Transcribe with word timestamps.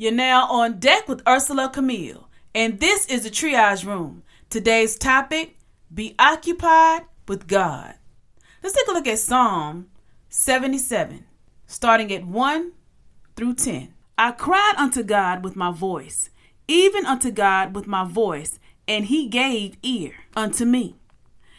You're 0.00 0.12
now 0.12 0.46
on 0.46 0.78
deck 0.78 1.08
with 1.08 1.22
Ursela 1.24 1.70
Camille, 1.70 2.26
and 2.54 2.80
this 2.80 3.04
is 3.04 3.24
the 3.24 3.28
Triage 3.28 3.84
Room. 3.84 4.22
Today's 4.48 4.96
topic 4.96 5.58
be 5.92 6.14
occupied 6.18 7.02
with 7.28 7.46
God. 7.46 7.96
Let's 8.62 8.74
take 8.74 8.88
a 8.88 8.92
look 8.92 9.06
at 9.06 9.18
Psalm 9.18 9.90
77, 10.30 11.26
starting 11.66 12.10
at 12.14 12.26
1 12.26 12.72
through 13.36 13.56
10. 13.56 13.92
I 14.16 14.30
cried 14.32 14.72
unto 14.78 15.02
God 15.02 15.44
with 15.44 15.54
my 15.54 15.70
voice, 15.70 16.30
even 16.66 17.04
unto 17.04 17.30
God 17.30 17.74
with 17.74 17.86
my 17.86 18.04
voice, 18.04 18.58
and 18.88 19.04
he 19.04 19.28
gave 19.28 19.76
ear 19.82 20.14
unto 20.34 20.64
me. 20.64 20.96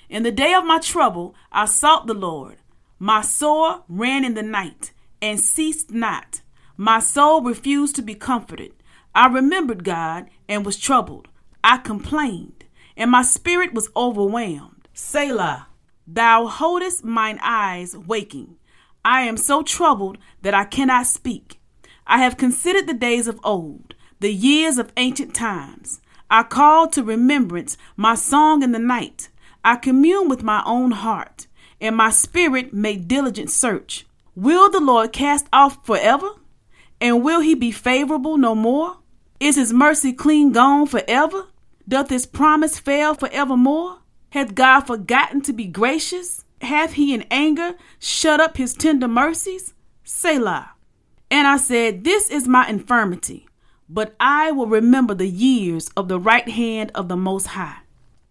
In 0.10 0.24
the 0.24 0.32
day 0.32 0.56
of 0.56 0.66
my 0.66 0.80
trouble, 0.80 1.36
I 1.52 1.66
sought 1.66 2.08
the 2.08 2.16
Lord. 2.16 2.58
My 2.98 3.22
soul 3.22 3.86
ran 3.88 4.26
in 4.26 4.34
the 4.34 4.42
night 4.42 4.94
and 5.22 5.40
ceased 5.40 5.92
not. 5.92 6.42
My 6.78 7.00
soul 7.00 7.42
refused 7.42 7.96
to 7.98 8.02
be 8.02 8.16
comforted. 8.16 8.74
I 9.14 9.28
remembered 9.28 9.84
God 9.84 10.30
and 10.48 10.66
was 10.66 10.78
troubled. 10.78 11.28
I 11.64 11.78
complained 11.78 12.62
and 12.98 13.10
my 13.10 13.22
spirit 13.22 13.74
was 13.74 13.90
overwhelmed. 13.96 14.88
Selah, 14.94 15.68
thou 16.06 16.48
holdest 16.48 17.04
mine 17.04 17.40
eyes 17.42 17.96
waking. 17.96 18.58
I 19.04 19.22
am 19.22 19.38
so 19.38 19.64
troubled 19.64 20.18
that 20.42 20.54
I 20.54 20.66
cannot 20.66 21.08
speak. 21.08 21.60
I 22.06 22.20
have 22.20 22.38
considered 22.38 22.88
the 22.88 22.94
days 22.94 23.28
of 23.28 23.40
old, 23.44 23.96
the 24.20 24.32
years 24.32 24.78
of 24.78 24.92
ancient 24.98 25.34
times. 25.34 26.02
I 26.30 26.44
call 26.44 26.88
to 26.90 27.04
remembrance 27.04 27.78
my 27.96 28.16
song 28.16 28.64
in 28.64 28.72
the 28.72 28.80
night. 28.80 29.30
I 29.64 29.76
commune 29.76 30.30
with 30.30 30.44
my 30.44 30.62
own 30.66 30.92
heart, 30.92 31.48
and 31.80 31.96
my 31.96 32.10
spirit 32.10 32.74
made 32.74 33.08
diligent 33.08 33.50
search. 33.50 34.06
Will 34.36 34.70
the 34.70 34.80
Lord 34.80 35.12
cast 35.12 35.48
off 35.52 35.86
forever? 35.86 36.30
And 37.02 37.24
will 37.24 37.42
he 37.42 37.56
be 37.56 37.72
favorable 37.72 38.38
no 38.38 38.54
more? 38.54 39.00
Is 39.40 39.56
his 39.56 39.74
mercy 39.74 40.14
clean 40.14 40.52
gone 40.52 40.86
forever? 40.86 41.48
Doth 41.90 42.12
his 42.12 42.28
promise 42.28 42.78
fail 42.78 43.16
forevermore? 43.16 43.98
Hath 44.30 44.54
God 44.54 44.82
forgotten 44.82 45.42
to 45.42 45.52
be 45.52 45.66
gracious? 45.66 46.46
Hath 46.62 46.94
he 46.94 47.14
in 47.14 47.24
anger 47.32 47.74
shut 47.98 48.40
up 48.40 48.58
his 48.58 48.76
tender 48.76 49.08
mercies? 49.08 49.74
Selah. 50.04 50.74
And 51.32 51.48
I 51.48 51.58
said, 51.58 52.04
This 52.04 52.30
is 52.30 52.48
my 52.48 52.68
infirmity, 52.70 53.48
but 53.90 54.16
I 54.20 54.52
will 54.52 54.68
remember 54.68 55.16
the 55.16 55.28
years 55.28 55.90
of 55.98 56.08
the 56.08 56.20
right 56.20 56.48
hand 56.48 56.92
of 56.94 57.08
the 57.08 57.18
Most 57.18 57.48
High. 57.48 57.80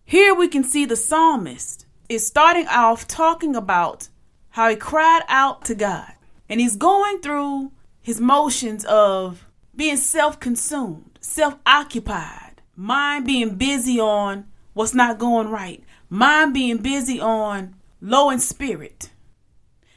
Here 0.05 0.35
we 0.35 0.47
can 0.47 0.63
see 0.63 0.85
the 0.85 0.97
psalmist 0.97 1.87
is 2.09 2.27
starting 2.27 2.69
off 2.69 3.09
talking 3.09 3.57
about 3.57 4.09
how 4.51 4.69
he 4.69 4.77
cried 4.77 5.23
out 5.29 5.65
to 5.65 5.75
God. 5.75 6.13
And 6.49 6.61
he's 6.61 6.77
going 6.77 7.21
through 7.21 7.73
his 8.03 8.21
motions 8.21 8.85
of 8.87 9.47
being 9.75 9.97
self 9.97 10.41
consumed, 10.41 11.19
self 11.21 11.57
occupied 11.67 12.51
mind 12.81 13.27
being 13.27 13.57
busy 13.57 14.01
on 14.01 14.47
what's 14.73 14.95
not 14.95 15.19
going 15.19 15.51
right, 15.51 15.85
mind 16.09 16.55
being 16.55 16.79
busy 16.79 17.21
on 17.21 17.75
low 18.01 18.31
in 18.31 18.39
spirit. 18.39 19.11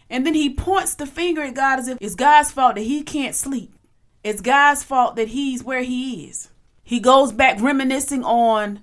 And 0.10 0.26
then 0.26 0.34
he 0.34 0.54
points 0.54 0.94
the 0.94 1.06
finger 1.06 1.44
at 1.44 1.56
God 1.56 1.80
as 1.80 1.88
if 1.88 1.98
it's 2.02 2.14
God's 2.14 2.52
fault 2.52 2.76
that 2.76 2.82
he 2.82 3.02
can't 3.02 3.34
sleep. 3.34 3.74
It's 4.22 4.42
God's 4.42 4.84
fault 4.84 5.16
that 5.16 5.30
he's 5.30 5.64
where 5.64 5.82
he 5.82 6.26
is. 6.26 6.50
He 6.84 7.00
goes 7.00 7.32
back 7.32 7.62
reminiscing 7.62 8.24
on 8.26 8.82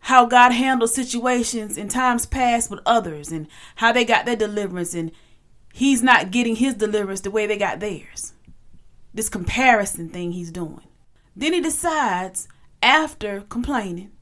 how 0.00 0.26
God 0.26 0.50
handled 0.50 0.90
situations 0.90 1.78
in 1.78 1.88
times 1.88 2.26
past 2.26 2.68
with 2.68 2.80
others 2.84 3.30
and 3.30 3.46
how 3.76 3.92
they 3.92 4.04
got 4.04 4.26
their 4.26 4.36
deliverance 4.36 4.92
and 4.92 5.12
he's 5.74 6.04
not 6.04 6.30
getting 6.30 6.54
his 6.54 6.74
deliverance 6.74 7.20
the 7.22 7.32
way 7.32 7.46
they 7.46 7.58
got 7.58 7.80
theirs. 7.80 8.32
This 9.12 9.28
comparison 9.28 10.08
thing 10.08 10.30
he's 10.30 10.52
doing. 10.52 10.86
Then 11.34 11.52
he 11.52 11.60
decides 11.60 12.46
after 12.80 13.40
complaining 13.48 14.12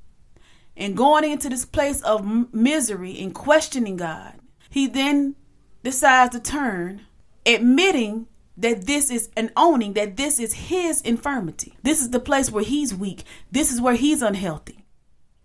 and 0.78 0.96
going 0.96 1.30
into 1.30 1.50
this 1.50 1.66
place 1.66 2.00
of 2.00 2.54
misery 2.54 3.20
and 3.20 3.34
questioning 3.34 3.98
God, 3.98 4.32
he 4.70 4.86
then 4.86 5.36
decides 5.82 6.34
to 6.34 6.40
turn, 6.40 7.02
admitting 7.44 8.28
that 8.56 8.86
this 8.86 9.10
is 9.10 9.28
and 9.36 9.52
owning 9.54 9.92
that 9.92 10.16
this 10.16 10.40
is 10.40 10.54
his 10.54 11.02
infirmity. 11.02 11.76
This 11.82 12.00
is 12.00 12.10
the 12.10 12.20
place 12.20 12.50
where 12.50 12.64
he's 12.64 12.94
weak. 12.94 13.24
This 13.50 13.70
is 13.70 13.78
where 13.78 13.94
he's 13.94 14.22
unhealthy. 14.22 14.86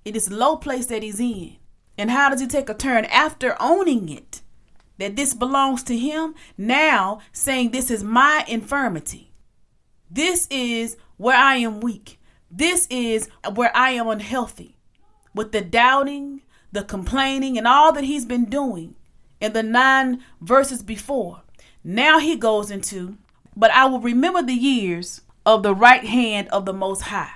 It 0.05 0.15
is 0.15 0.31
low 0.31 0.55
place 0.55 0.85
that 0.85 1.03
he's 1.03 1.19
in. 1.19 1.57
And 1.97 2.11
how 2.11 2.29
does 2.29 2.39
he 2.39 2.47
take 2.47 2.69
a 2.69 2.73
turn 2.73 3.03
after 3.05 3.57
owning 3.59 4.07
it? 4.07 4.41
That 4.97 5.15
this 5.15 5.33
belongs 5.33 5.83
to 5.83 5.97
him, 5.97 6.33
now 6.57 7.19
saying 7.31 7.71
this 7.71 7.91
is 7.91 8.03
my 8.03 8.43
infirmity. 8.47 9.31
This 10.09 10.47
is 10.49 10.97
where 11.17 11.37
I 11.37 11.57
am 11.57 11.81
weak. 11.81 12.19
This 12.49 12.87
is 12.89 13.29
where 13.53 13.75
I 13.75 13.91
am 13.91 14.07
unhealthy 14.07 14.77
with 15.35 15.51
the 15.51 15.61
doubting, 15.61 16.41
the 16.71 16.83
complaining, 16.83 17.57
and 17.57 17.67
all 17.67 17.91
that 17.93 18.05
he's 18.05 18.25
been 18.25 18.45
doing 18.45 18.95
in 19.39 19.53
the 19.53 19.63
nine 19.63 20.23
verses 20.41 20.81
before. 20.81 21.41
Now 21.83 22.19
he 22.19 22.35
goes 22.35 22.71
into, 22.71 23.17
but 23.55 23.71
I 23.71 23.85
will 23.85 23.99
remember 23.99 24.41
the 24.41 24.53
years 24.53 25.21
of 25.45 25.63
the 25.63 25.75
right 25.75 26.03
hand 26.03 26.47
of 26.49 26.65
the 26.65 26.73
Most 26.73 27.03
High. 27.03 27.31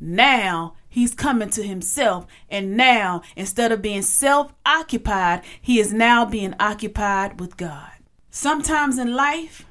Now 0.00 0.74
he's 0.94 1.12
coming 1.12 1.50
to 1.50 1.64
himself, 1.64 2.24
and 2.48 2.76
now 2.76 3.20
instead 3.34 3.72
of 3.72 3.82
being 3.82 4.02
self 4.02 4.54
occupied, 4.64 5.42
he 5.60 5.80
is 5.80 5.92
now 5.92 6.24
being 6.24 6.54
occupied 6.60 7.40
with 7.40 7.56
God. 7.56 7.90
Sometimes 8.30 8.96
in 8.96 9.16
life, 9.16 9.66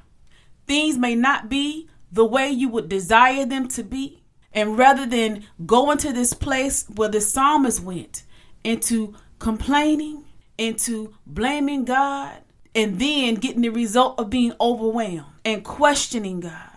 things 0.66 0.98
may 0.98 1.14
not 1.14 1.48
be 1.48 1.88
the 2.12 2.26
way 2.26 2.50
you 2.50 2.68
would 2.68 2.90
desire 2.90 3.46
them 3.46 3.68
to 3.68 3.82
be. 3.82 4.22
And 4.52 4.76
rather 4.76 5.06
than 5.06 5.44
going 5.64 5.96
to 5.98 6.12
this 6.12 6.34
place 6.34 6.86
where 6.94 7.08
the 7.08 7.22
psalmist 7.22 7.82
went, 7.82 8.24
into 8.62 9.14
complaining, 9.38 10.24
into 10.58 11.14
blaming 11.26 11.86
God, 11.86 12.36
and 12.74 12.98
then 12.98 13.36
getting 13.36 13.62
the 13.62 13.70
result 13.70 14.18
of 14.18 14.28
being 14.28 14.52
overwhelmed 14.60 15.24
and 15.44 15.64
questioning 15.64 16.40
God 16.40 16.70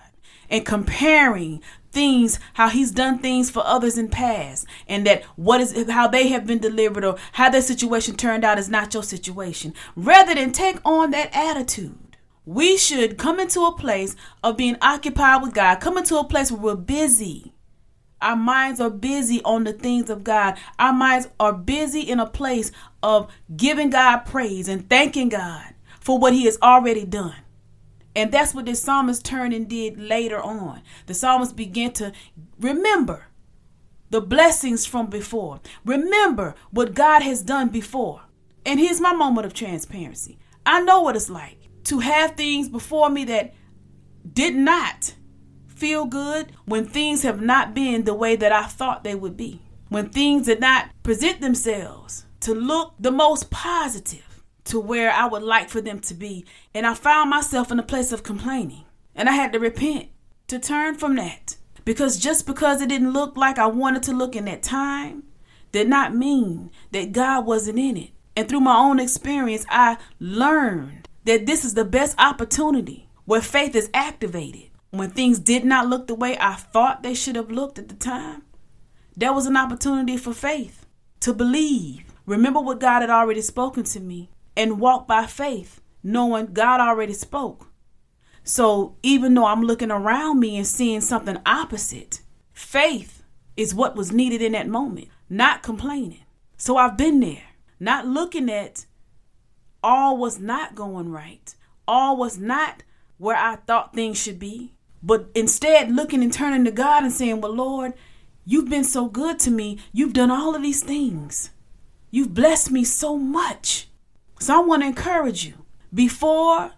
and 0.49 0.65
comparing 0.65 1.61
things 1.97 2.39
how 2.53 2.69
he's 2.69 2.91
done 2.91 3.17
things 3.17 3.49
for 3.49 3.65
others 3.65 3.97
in 3.97 4.07
past 4.07 4.67
and 4.87 5.07
that 5.07 5.23
what 5.35 5.59
is 5.59 5.89
how 5.89 6.07
they 6.07 6.27
have 6.27 6.45
been 6.45 6.59
delivered 6.59 7.03
or 7.03 7.17
how 7.31 7.49
their 7.49 7.59
situation 7.59 8.15
turned 8.15 8.45
out 8.45 8.59
is 8.59 8.69
not 8.69 8.93
your 8.93 9.01
situation 9.01 9.73
rather 9.95 10.35
than 10.35 10.51
take 10.51 10.77
on 10.85 11.09
that 11.09 11.35
attitude 11.35 12.15
we 12.45 12.77
should 12.77 13.17
come 13.17 13.39
into 13.39 13.61
a 13.61 13.75
place 13.75 14.15
of 14.43 14.55
being 14.55 14.77
occupied 14.79 15.41
with 15.41 15.55
God 15.55 15.79
come 15.79 15.97
into 15.97 16.15
a 16.19 16.23
place 16.23 16.51
where 16.51 16.61
we're 16.61 16.75
busy 16.75 17.51
our 18.21 18.35
minds 18.35 18.79
are 18.79 18.91
busy 18.91 19.41
on 19.43 19.63
the 19.63 19.73
things 19.73 20.09
of 20.09 20.23
God. 20.23 20.57
Our 20.79 20.91
minds 20.91 21.27
are 21.39 21.53
busy 21.53 22.01
in 22.01 22.19
a 22.19 22.25
place 22.25 22.71
of 23.03 23.31
giving 23.55 23.91
God 23.91 24.21
praise 24.21 24.67
and 24.67 24.89
thanking 24.89 25.29
God 25.29 25.75
for 25.99 26.17
what 26.17 26.33
He 26.33 26.45
has 26.45 26.57
already 26.63 27.05
done. 27.05 27.35
And 28.17 28.31
that's 28.31 28.55
what 28.55 28.65
the 28.65 28.73
psalmist 28.73 29.23
turned 29.23 29.53
and 29.53 29.69
did 29.69 29.99
later 29.99 30.41
on. 30.41 30.81
The 31.05 31.13
psalmist 31.13 31.55
began 31.55 31.91
to 31.93 32.11
remember 32.59 33.25
the 34.09 34.21
blessings 34.21 34.87
from 34.87 35.05
before, 35.05 35.59
remember 35.85 36.55
what 36.71 36.95
God 36.95 37.21
has 37.21 37.43
done 37.43 37.69
before. 37.69 38.21
And 38.65 38.79
here's 38.79 38.99
my 38.99 39.13
moment 39.13 39.45
of 39.45 39.53
transparency 39.53 40.39
I 40.65 40.81
know 40.81 41.01
what 41.01 41.15
it's 41.15 41.29
like 41.29 41.59
to 41.83 41.99
have 41.99 42.35
things 42.35 42.69
before 42.69 43.11
me 43.11 43.23
that 43.25 43.53
did 44.33 44.55
not 44.55 45.13
feel 45.67 46.05
good 46.05 46.51
when 46.65 46.87
things 46.87 47.21
have 47.21 47.39
not 47.39 47.75
been 47.75 48.05
the 48.05 48.15
way 48.15 48.35
that 48.35 48.51
I 48.51 48.63
thought 48.63 49.03
they 49.03 49.13
would 49.13 49.37
be. 49.37 49.61
When 49.89 50.09
things 50.09 50.47
did 50.47 50.59
not 50.59 50.89
present 51.03 51.39
themselves 51.39 52.25
to 52.39 52.55
look 52.55 52.95
the 52.99 53.11
most 53.11 53.51
positive 53.51 54.26
to 54.67 54.79
where 54.79 55.11
I 55.11 55.25
would 55.25 55.43
like 55.43 55.69
for 55.69 55.81
them 55.81 55.99
to 56.01 56.13
be. 56.13 56.45
And 56.73 56.85
I 56.85 56.93
found 56.93 57.29
myself 57.29 57.71
in 57.71 57.79
a 57.79 57.83
place 57.83 58.11
of 58.11 58.23
complaining. 58.23 58.85
And 59.15 59.27
I 59.27 59.33
had 59.33 59.53
to 59.53 59.59
repent 59.59 60.09
to 60.47 60.59
turn 60.59 60.95
from 60.95 61.15
that. 61.15 61.57
Because 61.85 62.19
just 62.19 62.45
because 62.45 62.81
it 62.81 62.89
didn't 62.89 63.13
look 63.13 63.37
like 63.37 63.57
I 63.57 63.67
wanted 63.67 64.03
to 64.03 64.13
look 64.13 64.35
in 64.35 64.45
that 64.45 64.63
time 64.63 65.23
did 65.71 65.87
not 65.87 66.15
mean 66.15 66.71
that 66.91 67.11
God 67.11 67.45
wasn't 67.45 67.79
in 67.79 67.97
it. 67.97 68.11
And 68.35 68.47
through 68.47 68.59
my 68.59 68.75
own 68.75 68.99
experience, 68.99 69.65
I 69.69 69.97
learned 70.19 71.07
that 71.25 71.45
this 71.45 71.65
is 71.65 71.73
the 71.73 71.85
best 71.85 72.15
opportunity 72.19 73.09
where 73.25 73.41
faith 73.41 73.75
is 73.75 73.89
activated 73.93 74.69
when 74.91 75.09
things 75.09 75.39
did 75.39 75.65
not 75.65 75.87
look 75.87 76.07
the 76.07 76.15
way 76.15 76.37
I 76.39 76.55
thought 76.55 77.03
they 77.03 77.13
should 77.13 77.35
have 77.35 77.51
looked 77.51 77.77
at 77.79 77.89
the 77.89 77.95
time, 77.95 78.43
there 79.15 79.33
was 79.33 79.45
an 79.45 79.57
opportunity 79.57 80.17
for 80.17 80.33
faith 80.33 80.85
to 81.21 81.33
believe. 81.33 82.03
Remember 82.25 82.59
what 82.59 82.79
God 82.79 83.01
had 83.01 83.09
already 83.09 83.41
spoken 83.41 83.83
to 83.83 83.99
me 83.99 84.29
and 84.57 84.79
walk 84.79 85.07
by 85.07 85.27
faith, 85.27 85.79
knowing 86.03 86.47
God 86.47 86.81
already 86.81 87.13
spoke. 87.13 87.67
So 88.43 88.95
even 89.03 89.33
though 89.33 89.45
I'm 89.45 89.61
looking 89.61 89.91
around 89.91 90.39
me 90.39 90.57
and 90.57 90.65
seeing 90.65 91.01
something 91.01 91.37
opposite, 91.45 92.21
faith 92.51 93.23
is 93.55 93.75
what 93.75 93.95
was 93.95 94.11
needed 94.11 94.41
in 94.41 94.53
that 94.53 94.67
moment, 94.67 95.09
not 95.29 95.61
complaining. 95.63 96.23
So 96.57 96.75
I've 96.77 96.97
been 96.97 97.19
there, 97.19 97.43
not 97.79 98.07
looking 98.07 98.49
at 98.49 98.85
all 99.83 100.17
was 100.17 100.39
not 100.39 100.75
going 100.75 101.11
right, 101.11 101.53
all 101.87 102.17
was 102.17 102.39
not 102.39 102.83
where 103.17 103.37
I 103.37 103.57
thought 103.57 103.93
things 103.93 104.21
should 104.21 104.39
be, 104.39 104.73
but 105.03 105.29
instead 105.35 105.91
looking 105.91 106.23
and 106.23 106.33
turning 106.33 106.65
to 106.65 106.71
God 106.71 107.03
and 107.03 107.11
saying, 107.11 107.41
Well, 107.41 107.53
Lord, 107.53 107.93
you've 108.45 108.69
been 108.69 108.83
so 108.83 109.07
good 109.07 109.39
to 109.39 109.51
me. 109.51 109.79
You've 109.93 110.13
done 110.13 110.31
all 110.31 110.55
of 110.55 110.61
these 110.61 110.83
things. 110.83 111.51
You've 112.09 112.33
blessed 112.33 112.71
me 112.71 112.83
so 112.83 113.17
much. 113.17 113.87
So 114.39 114.55
I 114.55 114.65
want 114.65 114.83
to 114.83 114.87
encourage 114.87 115.45
you 115.45 115.65
before 115.93 116.71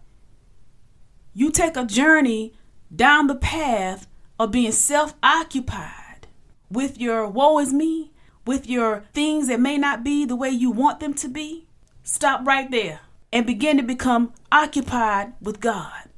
you 1.33 1.51
take 1.51 1.75
a 1.77 1.85
journey 1.85 2.53
down 2.95 3.27
the 3.27 3.35
path 3.35 4.07
of 4.39 4.51
being 4.51 4.71
self 4.71 5.13
occupied 5.21 6.27
with 6.69 6.99
your 6.99 7.27
woe 7.27 7.59
is 7.59 7.73
me, 7.73 8.11
with 8.45 8.67
your 8.67 9.03
things 9.13 9.47
that 9.47 9.59
may 9.59 9.77
not 9.77 10.03
be 10.03 10.25
the 10.25 10.35
way 10.35 10.49
you 10.49 10.71
want 10.71 10.99
them 10.99 11.13
to 11.15 11.27
be, 11.27 11.67
stop 12.03 12.45
right 12.45 12.69
there 12.71 13.01
and 13.31 13.45
begin 13.45 13.77
to 13.77 13.83
become 13.83 14.33
occupied 14.51 15.33
with 15.41 15.59
God, 15.59 16.09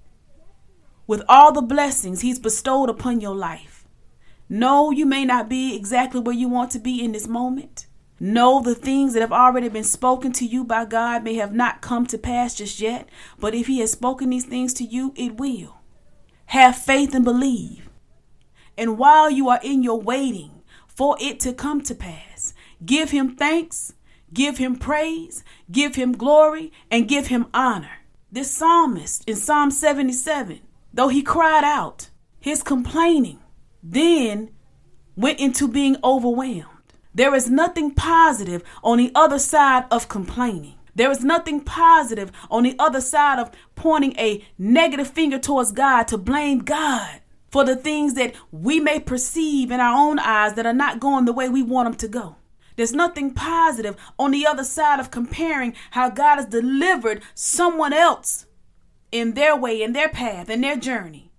with 1.08 1.24
all 1.28 1.52
the 1.52 1.62
blessings 1.62 2.22
He's 2.22 2.40
bestowed 2.40 2.90
upon 2.90 3.22
your 3.22 3.36
life. 3.36 3.86
No, 4.48 4.92
you 4.92 5.06
may 5.06 5.26
not 5.26 5.50
be 5.50 5.76
exactly 5.76 6.20
where 6.20 6.36
you 6.36 6.50
want 6.50 6.72
to 6.72 6.80
be 6.80 7.04
in 7.04 7.14
this 7.14 7.28
moment. 7.28 7.88
No, 8.24 8.62
the 8.62 8.76
things 8.76 9.14
that 9.14 9.22
have 9.22 9.32
already 9.32 9.68
been 9.68 9.84
spoken 9.84 10.32
to 10.34 10.46
you 10.46 10.64
by 10.64 10.86
God 10.86 11.24
may 11.24 11.34
have 11.38 11.56
not 11.56 11.82
come 11.82 12.06
to 12.06 12.20
pass 12.20 12.54
just 12.54 12.80
yet, 12.80 13.10
but 13.40 13.56
if 13.56 13.66
He 13.66 13.80
has 13.80 13.92
spoken 13.92 14.30
these 14.30 14.46
things 14.46 14.76
to 14.76 14.84
you, 14.84 15.12
it 15.16 15.38
will. 15.38 15.78
Have 16.46 16.78
faith 16.78 17.16
and 17.16 17.26
believe. 17.26 17.90
And 18.78 19.00
while 19.00 19.32
you 19.32 19.50
are 19.50 19.60
in 19.64 19.82
your 19.82 20.00
waiting 20.00 20.62
for 20.86 21.18
it 21.20 21.40
to 21.40 21.52
come 21.52 21.82
to 21.82 21.96
pass, 21.96 22.54
give 22.86 23.10
Him 23.10 23.36
thanks, 23.36 23.94
give 24.32 24.60
Him 24.60 24.76
praise, 24.76 25.44
give 25.72 25.96
Him 25.96 26.12
glory, 26.12 26.72
and 26.92 27.08
give 27.08 27.26
Him 27.26 27.48
honor. 27.56 28.02
This 28.32 28.52
psalmist 28.52 29.28
in 29.28 29.36
Psalm 29.36 29.72
77, 29.72 30.60
though 30.94 31.08
he 31.08 31.24
cried 31.24 31.64
out, 31.64 32.10
his 32.40 32.62
complaining 32.62 33.40
then 33.82 34.52
went 35.16 35.40
into 35.40 35.68
being 35.68 35.98
overwhelmed. 36.04 36.68
There 37.14 37.36
is 37.36 37.50
nothing 37.50 37.92
positive 37.92 38.64
on 38.84 38.98
the 38.98 39.12
other 39.14 39.40
side 39.40 39.86
of 39.92 40.08
complaining. 40.08 40.76
There 40.96 41.12
is 41.12 41.24
nothing 41.24 41.62
positive 41.62 42.32
on 42.50 42.64
the 42.64 42.76
other 42.80 43.02
side 43.02 43.40
of 43.40 43.52
pointing 43.76 44.18
a 44.18 44.46
negative 44.58 45.10
finger 45.10 45.38
towards 45.38 45.72
God 45.72 46.04
to 46.10 46.18
blame 46.18 46.60
God 46.60 47.22
for 47.50 47.66
the 47.66 47.76
things 47.76 48.14
that 48.14 48.34
we 48.52 48.80
may 48.80 49.00
perceive 49.00 49.72
in 49.72 49.80
our 49.82 49.94
own 49.94 50.20
eyes 50.20 50.54
that 50.54 50.66
are 50.66 50.74
not 50.74 51.00
going 51.00 51.26
the 51.26 51.34
way 51.34 51.50
we 51.50 51.64
want 51.64 51.88
them 51.88 51.96
to 51.96 52.08
go. 52.08 52.38
There's 52.78 52.94
nothing 52.94 53.34
positive 53.34 53.98
on 54.18 54.32
the 54.32 54.46
other 54.46 54.64
side 54.64 55.00
of 55.00 55.12
comparing 55.12 55.76
how 55.92 56.10
God 56.10 56.38
has 56.38 56.46
delivered 56.46 57.24
someone 57.36 57.92
else 57.92 58.46
in 59.12 59.34
their 59.34 59.56
way, 59.56 59.82
in 59.82 59.92
their 59.92 60.10
path, 60.10 60.50
in 60.50 60.62
their 60.62 60.78
journey 60.78 61.31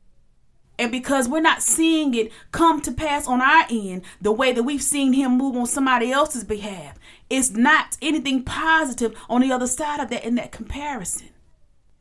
and 0.82 0.90
because 0.90 1.28
we're 1.28 1.40
not 1.40 1.62
seeing 1.62 2.12
it 2.12 2.32
come 2.50 2.80
to 2.80 2.90
pass 2.90 3.28
on 3.28 3.40
our 3.40 3.66
end 3.70 4.02
the 4.20 4.32
way 4.32 4.52
that 4.52 4.64
we've 4.64 4.82
seen 4.82 5.12
him 5.12 5.38
move 5.38 5.56
on 5.56 5.64
somebody 5.64 6.10
else's 6.10 6.42
behalf, 6.42 6.98
it's 7.30 7.52
not 7.52 7.96
anything 8.02 8.42
positive 8.42 9.16
on 9.30 9.42
the 9.42 9.52
other 9.52 9.68
side 9.68 10.00
of 10.00 10.10
that 10.10 10.24
in 10.24 10.34
that 10.34 10.50
comparison. 10.50 11.28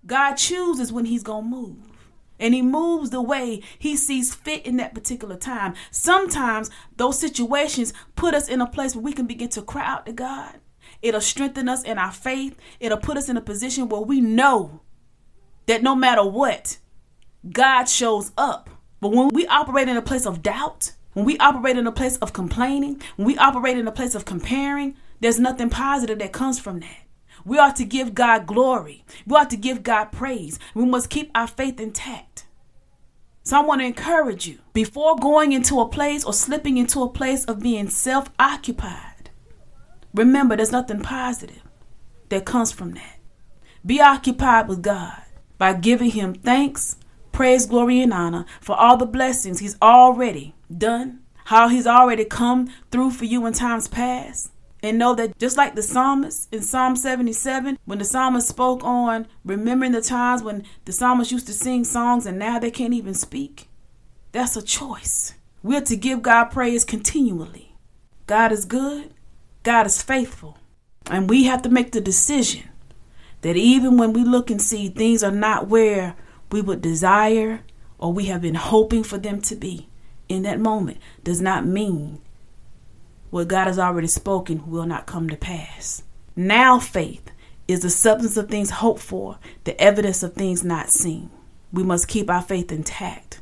God 0.07 0.33
chooses 0.33 0.91
when 0.91 1.05
he's 1.05 1.21
going 1.21 1.43
to 1.43 1.49
move. 1.49 1.77
And 2.39 2.55
he 2.55 2.63
moves 2.63 3.11
the 3.11 3.21
way 3.21 3.61
he 3.77 3.95
sees 3.95 4.33
fit 4.33 4.65
in 4.65 4.77
that 4.77 4.95
particular 4.95 5.35
time. 5.37 5.75
Sometimes 5.91 6.71
those 6.97 7.19
situations 7.19 7.93
put 8.15 8.33
us 8.33 8.49
in 8.49 8.61
a 8.61 8.67
place 8.67 8.95
where 8.95 9.03
we 9.03 9.13
can 9.13 9.27
begin 9.27 9.49
to 9.49 9.61
cry 9.61 9.85
out 9.85 10.07
to 10.07 10.11
God. 10.11 10.55
It'll 11.03 11.21
strengthen 11.21 11.69
us 11.69 11.83
in 11.83 11.99
our 11.99 12.11
faith. 12.11 12.57
It'll 12.79 12.97
put 12.97 13.17
us 13.17 13.29
in 13.29 13.37
a 13.37 13.41
position 13.41 13.89
where 13.89 14.01
we 14.01 14.21
know 14.21 14.81
that 15.67 15.83
no 15.83 15.93
matter 15.93 16.25
what, 16.25 16.79
God 17.49 17.85
shows 17.85 18.31
up. 18.37 18.69
But 18.99 19.11
when 19.11 19.29
we 19.29 19.47
operate 19.47 19.87
in 19.87 19.97
a 19.97 20.01
place 20.01 20.25
of 20.25 20.43
doubt, 20.43 20.93
when 21.13 21.25
we 21.25 21.37
operate 21.39 21.77
in 21.77 21.87
a 21.87 21.91
place 21.91 22.17
of 22.17 22.33
complaining, 22.33 23.01
when 23.15 23.25
we 23.25 23.37
operate 23.37 23.77
in 23.77 23.87
a 23.87 23.91
place 23.91 24.15
of 24.15 24.25
comparing, 24.25 24.95
there's 25.19 25.39
nothing 25.39 25.69
positive 25.69 26.19
that 26.19 26.31
comes 26.31 26.59
from 26.59 26.79
that. 26.81 26.97
We 27.43 27.57
ought 27.57 27.75
to 27.77 27.85
give 27.85 28.13
God 28.13 28.45
glory. 28.45 29.03
We 29.25 29.35
ought 29.35 29.49
to 29.49 29.57
give 29.57 29.83
God 29.83 30.05
praise. 30.11 30.59
We 30.75 30.85
must 30.85 31.09
keep 31.09 31.31
our 31.33 31.47
faith 31.47 31.79
intact. 31.79 32.45
So 33.43 33.57
I 33.57 33.65
want 33.65 33.81
to 33.81 33.85
encourage 33.85 34.47
you 34.47 34.59
before 34.73 35.15
going 35.15 35.51
into 35.51 35.79
a 35.79 35.89
place 35.89 36.23
or 36.23 36.33
slipping 36.33 36.77
into 36.77 37.01
a 37.01 37.09
place 37.09 37.43
of 37.45 37.59
being 37.59 37.89
self 37.89 38.29
occupied, 38.37 39.31
remember 40.13 40.55
there's 40.55 40.71
nothing 40.71 41.01
positive 41.01 41.63
that 42.29 42.45
comes 42.45 42.71
from 42.71 42.93
that. 42.93 43.19
Be 43.83 43.99
occupied 43.99 44.67
with 44.67 44.83
God 44.83 45.23
by 45.57 45.73
giving 45.73 46.11
Him 46.11 46.35
thanks 46.35 46.97
praise, 47.31 47.65
glory, 47.65 48.01
and 48.01 48.13
honor 48.13 48.45
for 48.59 48.75
all 48.75 48.97
the 48.97 49.05
blessings 49.05 49.59
He's 49.59 49.77
already 49.81 50.55
done, 50.75 51.21
how 51.45 51.67
He's 51.67 51.87
already 51.87 52.25
come 52.25 52.71
through 52.91 53.11
for 53.11 53.25
you 53.25 53.45
in 53.45 53.53
times 53.53 53.87
past. 53.87 54.51
And 54.83 54.97
know 54.97 55.13
that 55.13 55.37
just 55.37 55.57
like 55.57 55.75
the 55.75 55.83
psalmist 55.83 56.51
in 56.51 56.63
Psalm 56.63 56.95
77, 56.95 57.77
when 57.85 57.99
the 57.99 58.05
psalmist 58.05 58.47
spoke 58.47 58.83
on 58.83 59.27
remembering 59.45 59.91
the 59.91 60.01
times 60.01 60.41
when 60.41 60.65
the 60.85 60.91
psalmist 60.91 61.31
used 61.31 61.45
to 61.47 61.53
sing 61.53 61.83
songs 61.83 62.25
and 62.25 62.39
now 62.39 62.57
they 62.57 62.71
can't 62.71 62.93
even 62.93 63.13
speak, 63.13 63.67
that's 64.31 64.57
a 64.57 64.61
choice. 64.61 65.35
We're 65.61 65.81
to 65.81 65.95
give 65.95 66.23
God 66.23 66.45
praise 66.45 66.83
continually. 66.83 67.75
God 68.25 68.51
is 68.51 68.65
good, 68.65 69.13
God 69.61 69.85
is 69.85 70.01
faithful, 70.01 70.57
and 71.11 71.29
we 71.29 71.43
have 71.43 71.61
to 71.61 71.69
make 71.69 71.91
the 71.91 72.01
decision 72.01 72.69
that 73.41 73.55
even 73.55 73.97
when 73.97 74.13
we 74.13 74.23
look 74.23 74.49
and 74.49 74.61
see 74.61 74.89
things 74.89 75.23
are 75.23 75.31
not 75.31 75.67
where 75.67 76.15
we 76.51 76.61
would 76.61 76.81
desire 76.81 77.61
or 77.97 78.11
we 78.13 78.25
have 78.25 78.41
been 78.41 78.55
hoping 78.55 79.03
for 79.03 79.17
them 79.17 79.41
to 79.41 79.55
be 79.55 79.87
in 80.27 80.43
that 80.43 80.59
moment 80.59 80.97
does 81.23 81.41
not 81.41 81.65
mean 81.65 82.21
what 83.29 83.47
God 83.47 83.67
has 83.67 83.79
already 83.79 84.07
spoken 84.07 84.69
will 84.69 84.85
not 84.85 85.05
come 85.05 85.29
to 85.29 85.37
pass. 85.37 86.03
Now, 86.35 86.79
faith 86.79 87.31
is 87.67 87.81
the 87.81 87.89
substance 87.89 88.37
of 88.37 88.49
things 88.49 88.69
hoped 88.69 89.01
for, 89.01 89.39
the 89.63 89.79
evidence 89.79 90.23
of 90.23 90.33
things 90.33 90.63
not 90.63 90.89
seen. 90.89 91.29
We 91.71 91.83
must 91.83 92.07
keep 92.07 92.29
our 92.29 92.41
faith 92.41 92.71
intact. 92.71 93.41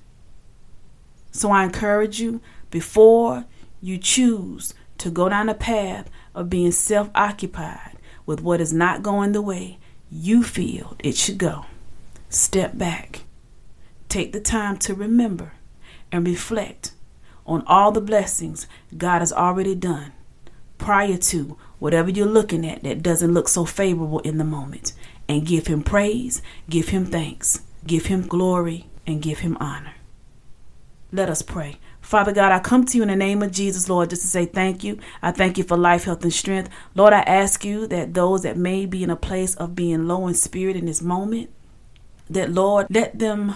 So 1.31 1.51
I 1.51 1.63
encourage 1.63 2.19
you 2.19 2.41
before 2.69 3.45
you 3.81 3.98
choose 3.98 4.74
to 5.00 5.10
go 5.10 5.29
down 5.29 5.48
the 5.48 5.53
path 5.53 6.10
of 6.36 6.50
being 6.50 6.72
self 6.72 7.10
occupied 7.15 7.98
with 8.25 8.41
what 8.41 8.62
is 8.62 8.74
not 8.74 9.01
going 9.01 9.31
the 9.31 9.41
way 9.41 9.79
you 10.12 10.43
feel 10.43 10.95
it 11.00 11.15
should 11.15 11.38
go. 11.38 11.65
Step 12.29 12.77
back. 12.77 13.24
Take 14.07 14.33
the 14.33 14.39
time 14.39 14.77
to 14.77 14.93
remember 14.93 15.53
and 16.12 16.27
reflect 16.27 16.93
on 17.45 17.63
all 17.65 17.91
the 17.91 18.01
blessings 18.01 18.67
God 18.95 19.19
has 19.19 19.33
already 19.33 19.74
done 19.74 20.13
prior 20.77 21.17
to 21.17 21.57
whatever 21.79 22.12
you're 22.12 22.27
looking 22.27 22.65
at 22.67 22.83
that 22.83 23.01
doesn't 23.01 23.33
look 23.33 23.48
so 23.48 23.65
favorable 23.65 24.19
in 24.19 24.38
the 24.38 24.43
moment. 24.43 24.93
And 25.27 25.45
give 25.45 25.67
Him 25.67 25.81
praise, 25.81 26.41
give 26.69 26.89
Him 26.89 27.07
thanks, 27.07 27.62
give 27.86 28.07
Him 28.07 28.27
glory, 28.27 28.88
and 29.07 29.21
give 29.21 29.39
Him 29.39 29.57
honor. 29.59 29.93
Let 31.12 31.29
us 31.29 31.41
pray. 31.41 31.79
Father 32.00 32.31
God, 32.31 32.51
I 32.51 32.59
come 32.59 32.86
to 32.86 32.98
you 32.98 33.03
in 33.03 33.09
the 33.09 33.15
name 33.15 33.41
of 33.41 33.51
Jesus, 33.51 33.89
Lord, 33.89 34.12
just 34.12 34.21
to 34.21 34.27
say 34.27 34.45
thank 34.45 34.83
you. 34.83 35.00
I 35.21 35.31
thank 35.31 35.57
you 35.57 35.63
for 35.63 35.77
life, 35.77 36.03
health, 36.03 36.24
and 36.24 36.33
strength. 36.33 36.69
Lord, 36.93 37.13
I 37.13 37.21
ask 37.21 37.65
you 37.65 37.88
that 37.88 38.13
those 38.13 38.43
that 38.43 38.57
may 38.57 38.86
be 38.86 39.03
in 39.03 39.09
a 39.09 39.15
place 39.15 39.55
of 39.55 39.75
being 39.75 40.07
low 40.07 40.27
in 40.27 40.36
spirit 40.36 40.75
in 40.75 40.86
this 40.86 41.01
moment, 41.01 41.50
that, 42.29 42.51
Lord, 42.51 42.88
let 42.89 43.19
them 43.19 43.55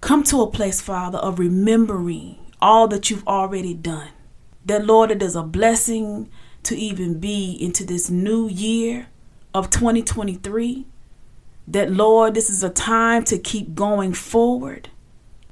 come 0.00 0.22
to 0.24 0.42
a 0.42 0.50
place, 0.50 0.80
Father, 0.80 1.18
of 1.18 1.38
remembering 1.38 2.38
all 2.60 2.88
that 2.88 3.10
you've 3.10 3.26
already 3.26 3.74
done. 3.74 4.10
That, 4.64 4.84
Lord, 4.84 5.10
it 5.10 5.22
is 5.22 5.36
a 5.36 5.42
blessing 5.42 6.30
to 6.64 6.76
even 6.76 7.20
be 7.20 7.52
into 7.60 7.84
this 7.84 8.10
new 8.10 8.48
year 8.48 9.08
of 9.54 9.70
2023. 9.70 10.86
That, 11.68 11.90
Lord, 11.90 12.34
this 12.34 12.50
is 12.50 12.62
a 12.62 12.70
time 12.70 13.24
to 13.24 13.38
keep 13.38 13.74
going 13.74 14.12
forward. 14.12 14.88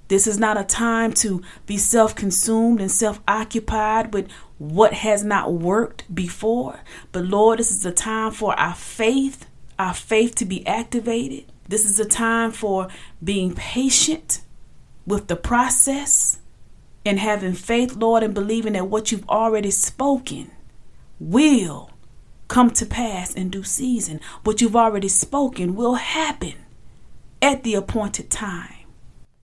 This 0.09 0.27
is 0.27 0.39
not 0.39 0.61
a 0.61 0.65
time 0.65 1.13
to 1.15 1.43
be 1.67 1.79
self 1.79 2.15
consumed 2.15 2.81
and 2.81 2.91
self 2.91 3.21
occupied 3.27 4.13
with 4.13 4.31
what 4.59 4.93
has 4.93 5.25
not 5.25 5.53
worked 5.53 6.15
before. 6.15 6.81
But 7.11 7.25
Lord, 7.25 7.59
this 7.59 7.71
is 7.71 7.85
a 7.87 7.93
time 7.93 8.33
for 8.33 8.59
our 8.59 8.75
faith, 8.75 9.47
our 9.79 9.95
faith 9.95 10.35
to 10.37 10.45
be 10.45 10.67
activated. 10.67 11.47
This 11.69 11.87
is 11.87 11.99
a 11.99 12.05
time 12.05 12.53
for 12.53 12.89
being 13.23 13.55
patient 13.55 14.41
with 15.07 15.29
the 15.29 15.37
process 15.37 16.39
and 17.07 17.19
having 17.19 17.53
faith, 17.53 17.97
Lord, 17.97 18.23
and 18.23 18.35
believing 18.35 18.75
that 18.75 18.89
what 18.89 19.13
you've 19.13 19.29
already 19.29 19.71
spoken 19.71 20.51
will 21.19 21.91
come 22.49 22.71
to 22.71 22.87
pass 22.87 23.35
in 23.35 23.51
due 23.51 23.63
season. 23.63 24.21
What 24.43 24.61
you've 24.61 24.77
already 24.77 25.09
spoken 25.09 25.75
will 25.75 25.95
happen 25.95 26.55
at 27.41 27.63
the 27.63 27.75
appointed 27.75 28.31
time. 28.31 28.87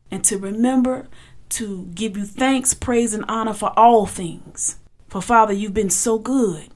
And 0.10 0.24
to 0.26 0.38
remember 0.38 1.08
to 1.50 1.86
give 1.94 2.18
you 2.18 2.26
thanks, 2.26 2.74
praise, 2.74 3.14
and 3.14 3.26
honor 3.28 3.54
for 3.54 3.78
all 3.78 4.06
things. 4.06 4.78
For 5.08 5.22
Father, 5.22 5.54
you've 5.54 5.74
been 5.74 5.90
so 5.90 6.18
good, 6.18 6.70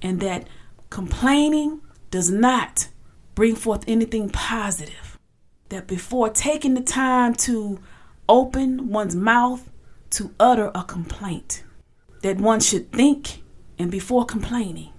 and 0.00 0.20
that 0.20 0.48
complaining 0.90 1.82
does 2.10 2.30
not 2.30 2.88
bring 3.36 3.54
forth 3.54 3.84
anything 3.86 4.28
positive. 4.28 5.16
That 5.68 5.86
before 5.86 6.30
taking 6.30 6.74
the 6.74 6.80
time 6.80 7.34
to 7.34 7.78
open 8.28 8.88
one's 8.88 9.14
mouth 9.14 9.70
to 10.10 10.34
utter 10.40 10.72
a 10.74 10.82
complaint, 10.82 11.62
that 12.22 12.38
one 12.38 12.58
should 12.58 12.90
think 12.90 13.42
and 13.78 13.90
before 13.90 14.24
complaining, 14.24 14.92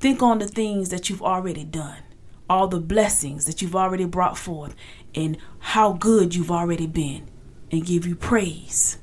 think 0.00 0.22
on 0.22 0.38
the 0.38 0.48
things 0.48 0.88
that 0.88 1.08
you've 1.08 1.22
already 1.22 1.64
done, 1.64 2.02
all 2.50 2.68
the 2.68 2.80
blessings 2.80 3.44
that 3.44 3.62
you've 3.62 3.76
already 3.76 4.04
brought 4.04 4.36
forth, 4.36 4.74
and 5.14 5.38
how 5.60 5.92
good 5.92 6.34
you've 6.34 6.50
already 6.50 6.86
been, 6.86 7.28
and 7.70 7.86
give 7.86 8.06
you 8.06 8.16
praise, 8.16 8.98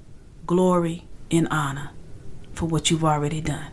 glory, 0.46 1.08
and 1.30 1.48
honor 1.50 1.92
for 2.52 2.66
what 2.66 2.92
you've 2.92 3.06
already 3.06 3.42
done. 3.42 3.72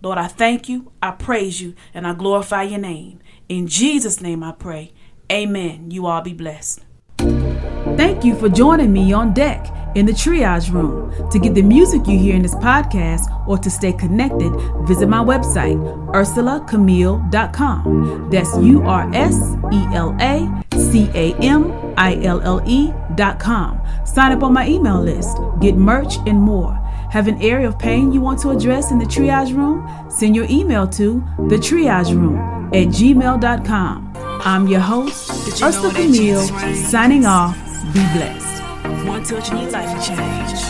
Lord, 0.00 0.18
I 0.18 0.28
thank 0.28 0.68
you, 0.68 0.92
I 1.02 1.12
praise 1.12 1.60
you, 1.60 1.74
and 1.92 2.06
I 2.06 2.12
glorify 2.12 2.62
your 2.64 2.78
name. 2.78 3.20
In 3.48 3.66
Jesus' 3.66 4.20
name 4.20 4.42
I 4.42 4.52
pray. 4.52 4.92
Amen. 5.30 5.90
You 5.90 6.06
all 6.06 6.22
be 6.22 6.32
blessed. 6.32 6.80
Thank 7.18 8.24
you 8.24 8.34
for 8.36 8.48
joining 8.48 8.92
me 8.92 9.12
on 9.12 9.34
deck 9.34 9.68
in 9.94 10.06
the 10.06 10.12
triage 10.12 10.72
room. 10.72 11.12
To 11.30 11.38
get 11.38 11.54
the 11.54 11.62
music 11.62 12.06
you 12.06 12.18
hear 12.18 12.34
in 12.34 12.42
this 12.42 12.56
podcast 12.56 13.30
or 13.46 13.56
to 13.58 13.70
stay 13.70 13.92
connected, 13.92 14.50
visit 14.86 15.08
my 15.08 15.22
website, 15.22 15.76
urselacamille.com. 16.12 18.30
That's 18.30 18.56
U 18.56 18.82
R 18.82 19.08
S 19.14 19.54
E 19.72 19.86
L 19.92 20.16
A 20.20 20.64
C 20.76 21.08
A 21.14 21.34
M 21.34 21.94
I 21.96 22.16
L 22.24 22.40
L 22.40 22.60
E.com. 22.66 23.80
Sign 24.04 24.32
up 24.32 24.42
on 24.42 24.52
my 24.52 24.66
email 24.66 25.00
list, 25.00 25.38
get 25.60 25.76
merch, 25.76 26.16
and 26.26 26.40
more. 26.40 26.74
Have 27.10 27.28
an 27.28 27.40
area 27.40 27.68
of 27.68 27.78
pain 27.78 28.12
you 28.12 28.20
want 28.20 28.40
to 28.40 28.50
address 28.50 28.90
in 28.90 28.98
the 28.98 29.04
triage 29.04 29.54
room? 29.54 29.88
Send 30.10 30.34
your 30.34 30.46
email 30.50 30.88
to 30.88 31.22
the 31.48 31.56
triage 31.56 32.12
room 32.12 32.53
at 32.74 32.88
gmail.com. 32.88 34.12
I'm 34.44 34.66
your 34.66 34.80
host, 34.80 35.30
Ursela 35.62 35.94
Camille, 35.94 36.42
signing 36.74 37.24
off. 37.24 37.56
Be 37.94 38.00
blessed. 38.12 38.62
One 39.06 39.22
touch 39.22 39.50
and 39.50 39.60
your 39.60 39.70
life 39.70 39.94
will 39.94 40.02
change. 40.02 40.60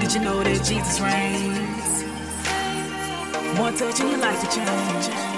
Did 0.00 0.12
you 0.14 0.20
know 0.20 0.42
that 0.42 0.62
Jesus 0.64 1.00
reigns? 1.00 2.02
One 3.58 3.74
touch 3.74 4.00
and 4.00 4.10
your 4.10 4.18
life 4.18 4.42
will 4.42 4.50
change. 4.50 5.31